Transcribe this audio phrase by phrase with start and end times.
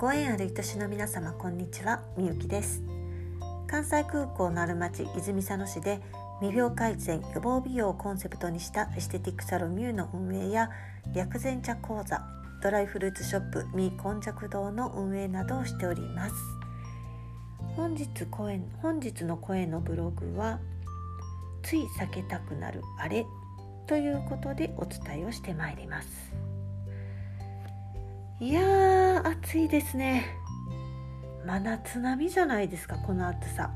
[0.00, 2.00] ご縁ある愛しの皆様こんにちは。
[2.16, 2.82] みゆきです。
[3.66, 6.00] 関西空港のある町泉佐野市で
[6.40, 10.70] 未病改善予防美容をコンセプトにしたエステティックサロンミューの運営や
[11.12, 12.22] 薬膳茶講座
[12.62, 16.34] ドライフルーツショップミー根弱堂の運営などをしております。
[17.76, 20.60] 本日声本日の声のブログは
[21.62, 23.26] つい避けたくなるあれ
[23.86, 26.32] ということでお伝えをしてまいります。
[28.40, 28.79] いやー
[29.42, 30.36] 暑いですね。
[31.46, 33.70] 真夏並みじゃないですかこの暑さ。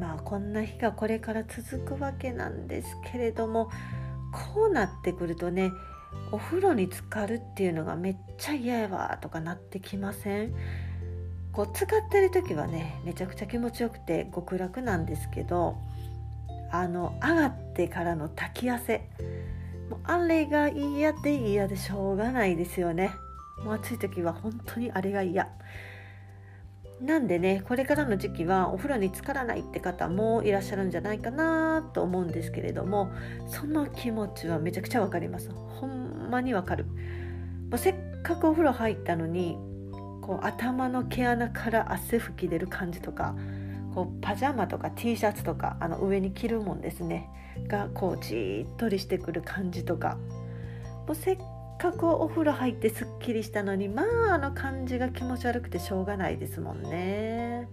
[0.00, 3.70] まあこんな日がこれから続くわけなんですけれども
[4.54, 5.70] こうなってくるとね
[6.32, 10.54] お風呂に浸かるっていうのがめっちゃ嫌やわとかなってきません？
[11.52, 15.76] こう使ってる時はねめちゃくちゃ気持ちよくて極楽なんですけど
[16.70, 19.08] あの上がってからの炊き汗。
[19.90, 23.10] もうあれが嫌で嫌でしょうがないですよね。
[23.64, 25.48] もう暑い時は本当にあれが嫌。
[27.00, 33.10] なんでねこれからの時期はお風呂に浸からないって方もいらっしゃるんじゃないかなと思うんですけれども
[33.48, 35.50] その気持ちはめちゃくちゃわかります。
[35.50, 36.84] ほんまにわかる。
[36.84, 36.92] も
[37.72, 39.56] うせっかくお風呂入ったのに
[40.20, 43.34] こう頭の毛穴から汗吹き出る感じとか
[43.94, 47.28] こうパジャマとか T シャツとかあの上に着るもんですね。
[47.66, 50.18] がこうじっとりしてくる感じとか。
[51.06, 51.38] もうせっ
[51.82, 57.68] かくお風呂入ってすっきりしたのにまああの感じが気持ち悪くてしょうがないですもんね。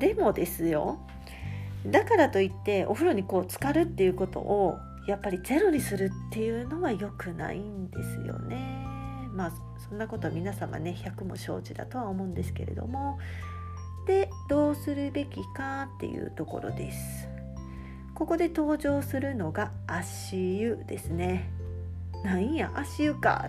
[0.00, 0.98] でもですよ
[1.86, 8.84] だからといってお風呂にこう浸かるっていうことをやっぱりゼロにするっていうのは良くないんですよね。
[9.32, 9.52] まあ
[9.88, 13.20] そんなこと皆様ね100も承知だとは思うんですけれども。
[14.08, 17.28] でどうするべきかっていうところです。
[18.16, 21.52] ここで登場するのが足湯ですね。
[22.24, 23.46] なんや足湯か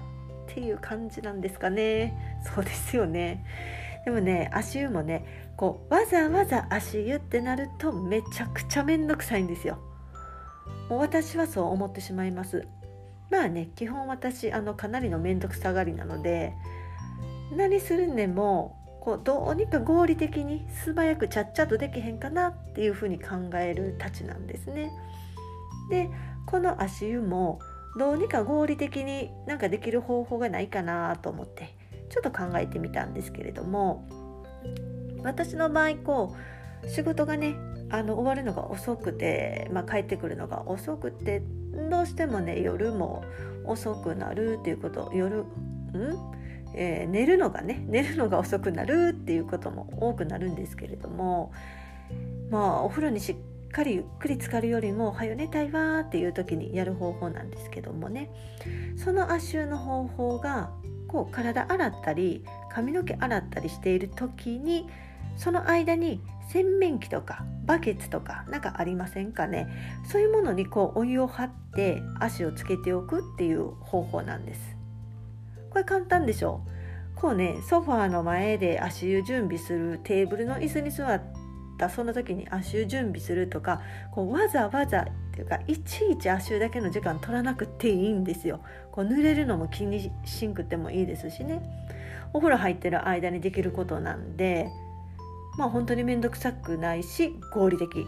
[0.49, 2.41] っていう感じなんですかね。
[2.55, 3.43] そうですよね。
[4.05, 5.25] でもね足湯もね
[5.57, 9.77] こうわざわざ足湯ってなるとめちゃくちゃめんどくさいんですよ。
[10.89, 12.67] もう私はそう思ってしまいます。
[13.29, 16.53] まあね基本私あのかなりの面倒くさがりなので
[17.55, 24.91] 何するんでもこうどうにか合理的に素早くちゃっちゃとできへんかなっていうふうに考えるたちなんですね。
[25.89, 26.09] で
[26.45, 27.59] この足湯も
[27.97, 31.75] どうにか合理的になんかできる方法がないかなと思って
[32.09, 34.07] ちょっと考えてみたんですけれども
[35.23, 36.35] 私の場合こ
[36.83, 37.55] う仕事がね
[37.89, 41.41] あの終わるのが遅くて、まあ、帰ってくるのが遅くて
[41.89, 43.23] どうしてもね夜も
[43.65, 45.45] 遅くなるっていうこと夜ん？
[46.75, 51.51] えー、寝るのがね寝るのが遅くなるっていうことも多くなるんですけれども
[52.51, 53.35] まあお風呂にしっ
[53.69, 58.29] かりゆっくり浸かるよりも「はよ寝たいわ」っていう時にやる方法なんですけどもね。
[58.97, 60.71] その足湯の方法が
[61.07, 64.87] こう体洗ったり髪の毛洗ったりしている時に
[65.35, 69.67] その間に洗面器とかバケツとかなんかありませんかね。
[70.03, 74.75] そういうものにこうお湯を張って足をつけておくっていう方法なんです。
[75.69, 76.61] これ簡単でしょ
[77.15, 81.21] こうねソファーの前で足湯準備するテーブルの椅子に座っ
[81.79, 83.81] たその時に足湯準備するとか
[84.11, 88.59] こうわざわざっていうかいちいち足湯だけの時間取らなくていいんですよ。
[88.91, 91.61] こう濡れるのも気にしんくてもいいですしね
[92.33, 94.69] お風呂入ってる間にできることなんで
[95.57, 98.05] まあ本当に面倒くさくないし合理的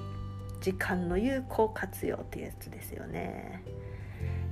[0.62, 3.64] 時間の有効活用っていうやつですよね。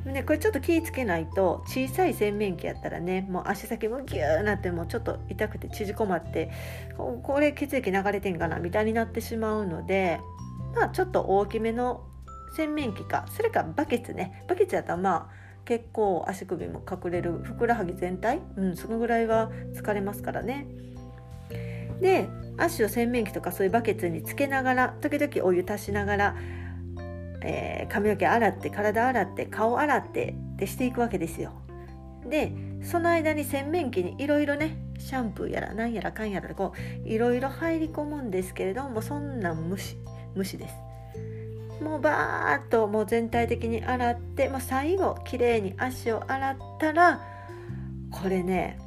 [0.05, 6.49] ね、これちょっと気ぃつけないと小さい洗面器やったらねもう足先もギューなってもうちょっと痛くて縮こまって
[6.97, 10.19] これ血液流れてんかなみたいになってしまうので
[10.73, 12.05] まあちょっと大きめの
[12.55, 20.65] 洗面器かそれかバケツねバケツやったらまあ結構足首も隠れるふくらはぎ全体、うん、そのぐらいは疲れますからね。
[22.01, 22.27] で
[22.57, 26.35] 足を洗面器とかそういうバケツにつけながら時々お湯足しながら
[27.41, 31.53] えー、髪の毛洗って体洗って顔洗ってってしていくわけですよ。
[32.27, 32.53] で
[32.83, 36.73] その間に洗面器にいろいろねシャンプーやらなんやらかんやらこ
[37.05, 39.97] ういろいろ入り込むんですけれどもそんなん無視
[40.35, 40.75] 無視です。
[41.83, 47.21] もうバーッともう全体的に洗ってもう最後きれいに足を洗ったら
[48.11, 48.77] これね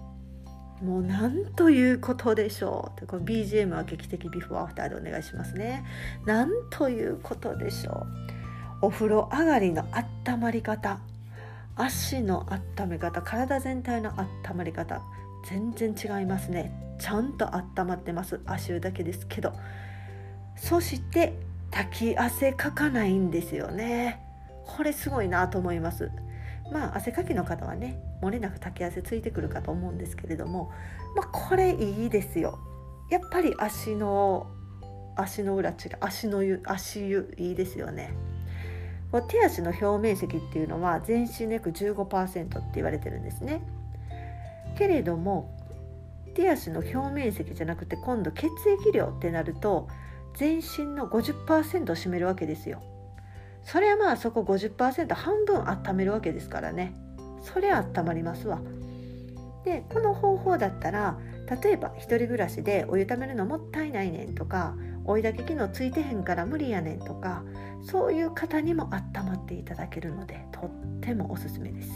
[0.82, 5.84] もうなんということでしょうこの BGM は劇的ビフォーアフターでお願いしますね
[6.26, 8.06] なんということでしょ
[8.38, 8.41] う
[8.82, 9.84] お風呂上がりの
[10.26, 10.98] 温まり方
[11.76, 15.00] 足の温め方体全体の温まり方
[15.48, 16.72] 全然違いますね。
[16.98, 18.40] ちゃんと温まってます。
[18.44, 19.52] 足湯だけですけど。
[20.56, 21.32] そして
[21.70, 24.20] 炊き汗かかないんですよね。
[24.66, 26.10] これすごいなと思います。
[26.72, 30.70] まあ汗かきの方はね漏れなく滝汗ついてくるかと思うんですけれども、
[31.16, 32.58] まあ、これいいですよ。
[33.10, 34.46] やっぱり足の
[35.16, 38.12] 足の裏違う足の湯足湯いいですよね。
[39.20, 43.62] 手足の表面積っていうのは全身の約15%って言われてるんですね。
[44.78, 45.58] けれども
[46.34, 48.48] 手足の表面積じゃなくて今度血
[48.82, 49.88] 液量ってなると
[50.36, 52.82] 全身の50%を占めるわけですよ。
[53.64, 56.94] それはまあそこ50%半分温めるわけですからね。
[57.42, 58.60] それ温まりますわ。
[59.64, 61.18] でこの方法だったら
[61.62, 64.74] 例えば一人暮らしでお湯ためるのもったいないねんとか
[65.04, 67.42] 追いだけ機能ついてへんから無理やねんとか
[67.82, 70.70] そういう方にも温まっていただけるのでとっ
[71.00, 71.90] てもおすすめです。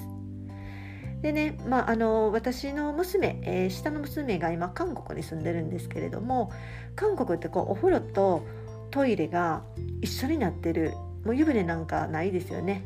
[1.22, 6.52] でね、まあ、あの私の娘、えー、下の娘が今韓国に住んでるんですけれども
[6.94, 8.46] 韓国ってこうお風呂と
[8.90, 9.62] トイレが
[10.02, 10.92] 一緒になってる
[11.24, 12.84] もう湯船なんかないですよね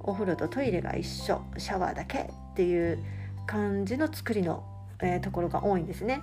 [0.00, 2.24] お風呂とトイレが一緒シャワーだけっ
[2.56, 2.98] ていう
[3.46, 4.64] 感じの作りの、
[5.02, 6.22] えー、ところが多いんですね。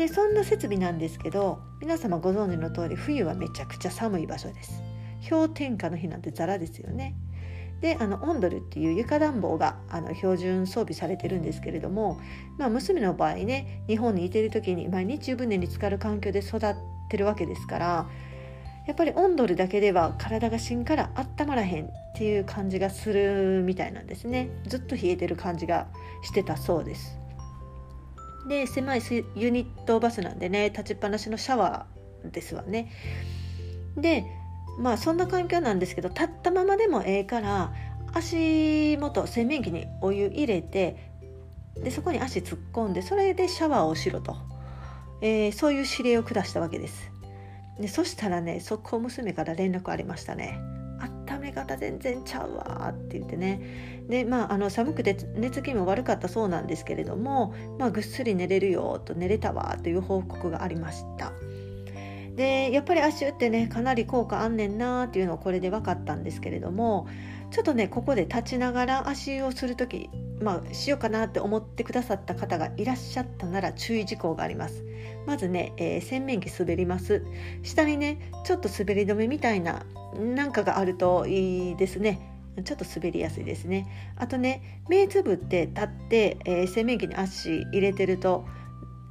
[0.00, 4.82] でそんな設備なんですけど皆様ご存知の通り冬はめちゃくちゃ寒い場所です。
[5.28, 7.14] 氷点下の日なんてザラですよね。
[7.82, 12.18] であのオンドルっていう床暖房があの標準装備されてるんですけれども、
[12.56, 16.60] まあ、娘の場合ね日本にいてる時に毎日湯船に浸かる環境で育っ
[17.10, 18.10] てるわけですから
[18.86, 24.48] やっぱりオンドルだけでは体が芯から温まらへんっていう感じがするみたいなんですね。
[24.66, 25.88] ずっと冷えてる感じが
[26.22, 27.19] してたそうです。
[28.48, 29.02] で狭い
[29.34, 32.90] ユニットバスなんでね立ちっぱなしのシャワーですわね。
[33.96, 34.24] で
[34.78, 37.72] まあそんな環境なんですけど立ったままでもええから
[38.12, 41.12] 足元洗面器にお湯入れて
[41.76, 44.36] でそこに足突っ込んでそれでシャワーをしろと、
[45.20, 47.10] えー、そういう指令を下したわけです。
[47.80, 50.58] でそしたらね速攻娘から連絡ありましたね。
[51.50, 53.60] 温め方全然ちゃうわって言ってね。
[54.08, 61.32] でまああの寒くて寝つきも悪かったそうなんですけれども、まあ、ぐっすり寝れるよと寝れたわという報告がありました。
[62.36, 67.06] でやっぱり足湯ってねかなり効果あんねんなっていうのをこれで分かったんですけれども
[67.50, 70.08] ちょっとねここで立ちながら足湯をする時
[70.40, 74.84] まあしようかなって思ってくださった方がいらっしゃったなら注意事項があります。
[75.26, 77.22] まずね、えー、洗面器滑ります。
[77.62, 79.84] 下にねちょっと滑り止めみたいな
[80.18, 82.26] なんかがあるといいですね。
[82.64, 83.86] ちょっと滑りやすいですね。
[84.16, 88.46] あとね目つぶって立って、えー、洗面器に足入れてると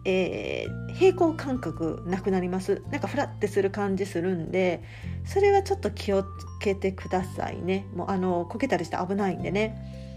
[0.05, 2.81] えー、平行感覚なくなります。
[2.89, 4.81] なんかフラッてする感じするんで
[5.25, 6.27] それはちょっと気をつ
[6.61, 7.85] けてくださいね。
[7.93, 10.08] もうあのこけたりして危ないんでね。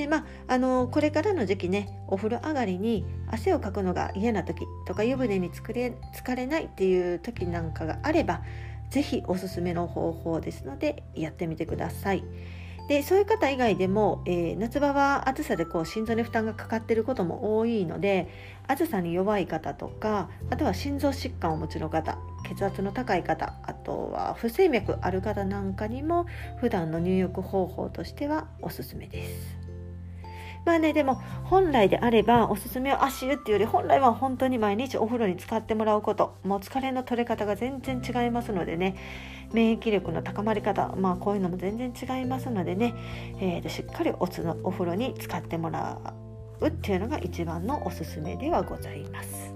[0.00, 8.40] でまああのこれからの時期ねお風呂上がりに汗をかくのが嫌な時とか湯船につれ疲れないっていう時なんかがあれば
[8.88, 12.24] 是非おすすめの方法ですのでやってみてください。
[12.88, 18.26] でそういう方以外でも、えー、夏場は暑さでこう心臓に負担がかかってることも多いので
[18.66, 22.18] 暑さに弱い方とかあとは心臓疾患をお持ちの方
[22.48, 26.26] 血圧の高い方あとは不整脈ある方なんかにも
[26.58, 29.59] 普段の入浴方法としてはおすすめです。
[30.64, 31.14] まあねでも
[31.44, 38.96] 本来であればおすすめは足湯っていうより本来は本当に毎日お風呂に使ってもらうこともう疲れの取れ方が全然違いますのでね
[39.52, 42.94] 免疫力の高まり方まあこういうのも全然違いますのでね、
[43.40, 45.98] えー、としっかりおつのお風呂に使ってもら
[46.60, 49.54] うっていうのが一番のおすすめではございます。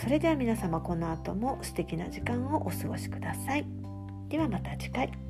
[0.00, 3.66] それでは皆様この後も素敵な時間をお過ごしください。
[4.28, 5.25] ではまた次回。